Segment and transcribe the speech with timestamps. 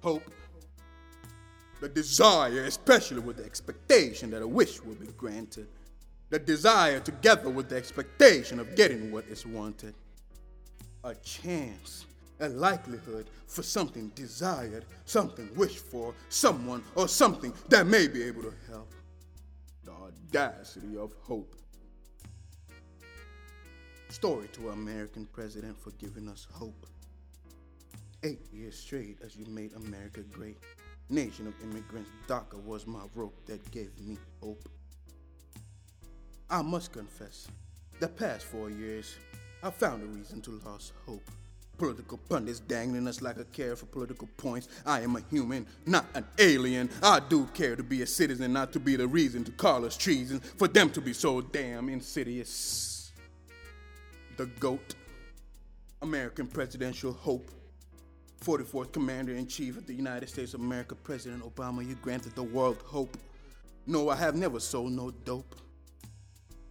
[0.00, 0.30] Hope.
[1.80, 5.68] The desire, especially with the expectation that a wish will be granted.
[6.30, 9.94] The desire together with the expectation of getting what is wanted.
[11.04, 12.06] A chance,
[12.40, 18.42] a likelihood for something desired, something wished for, someone or something that may be able
[18.42, 18.92] to help.
[19.84, 21.54] The audacity of hope.
[24.10, 26.86] Story to our American president for giving us hope.
[28.22, 30.58] Eight years straight as you made America great.
[31.08, 34.68] Nation of immigrants, DACA was my rope that gave me hope.
[36.50, 37.48] I must confess,
[38.00, 39.16] the past four years,
[39.62, 41.30] I found a reason to lose hope.
[41.78, 44.68] Political pundits dangling us like a carrot for political points.
[44.84, 46.90] I am a human, not an alien.
[47.02, 49.96] I do care to be a citizen, not to be the reason to call us
[49.96, 52.98] treason, for them to be so damn insidious
[54.38, 54.94] the GOAT,
[56.00, 57.50] American presidential hope,
[58.40, 62.42] 44th Commander in Chief of the United States of America, President Obama, you granted the
[62.42, 63.16] world hope.
[63.86, 65.56] No, I have never sold no dope.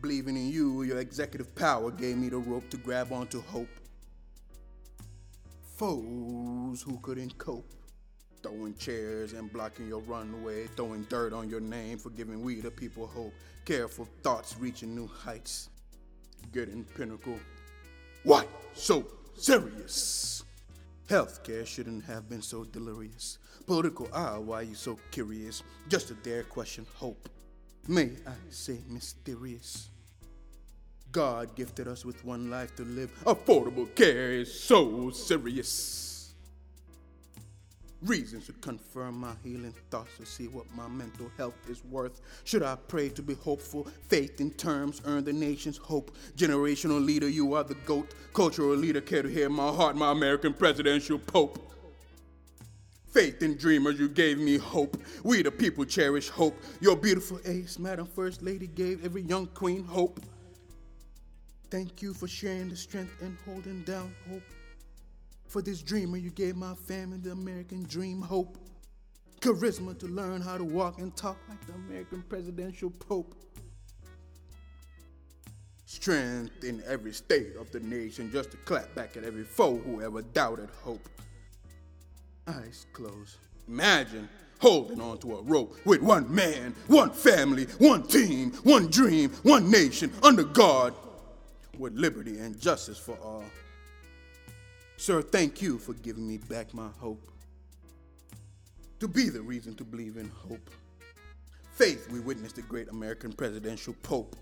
[0.00, 3.68] Believing in you, your executive power gave me the rope to grab onto hope.
[5.76, 7.70] Foes who couldn't cope,
[8.42, 12.70] throwing chairs and blocking your runway, throwing dirt on your name for giving we the
[12.70, 13.32] people hope.
[13.64, 15.68] Careful thoughts reaching new heights,
[16.52, 17.38] getting pinnacle
[18.24, 19.04] why so
[19.36, 20.44] serious?
[21.08, 23.38] Healthcare shouldn't have been so delirious.
[23.66, 25.62] Political ah, why are you so curious?
[25.88, 27.28] Just a dare question hope.
[27.88, 29.90] May I say mysterious?
[31.10, 33.12] God gifted us with one life to live.
[33.24, 36.11] Affordable care is so serious
[38.04, 42.20] reasons to confirm my healing thoughts to see what my mental health is worth.
[42.44, 43.86] Should I pray to be hopeful?
[44.08, 46.14] Faith in terms earn the nation's hope.
[46.36, 48.14] Generational leader, you are the GOAT.
[48.34, 51.68] Cultural leader, care to hear my heart, my American presidential pope.
[53.12, 54.96] Faith in dreamers, you gave me hope.
[55.22, 56.58] We the people cherish hope.
[56.80, 60.18] Your beautiful ace, Madam First Lady, gave every young queen hope.
[61.70, 64.42] Thank you for sharing the strength and holding down hope.
[65.52, 68.56] For this dreamer, you gave my family the American dream hope.
[69.40, 73.34] Charisma to learn how to walk and talk like the American presidential pope.
[75.84, 80.00] Strength in every state of the nation just to clap back at every foe who
[80.00, 81.06] ever doubted hope.
[82.48, 83.36] Eyes closed.
[83.68, 89.70] Imagine holding onto a rope with one man, one family, one team, one dream, one
[89.70, 90.94] nation under God,
[91.76, 93.44] with liberty and justice for all.
[95.02, 97.28] Sir, thank you for giving me back my hope.
[99.00, 100.70] To be the reason to believe in hope.
[101.72, 104.36] Faith, we witnessed the great American presidential pope.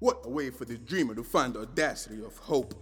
[0.00, 2.74] What a way for the dreamer to find the audacity of hope.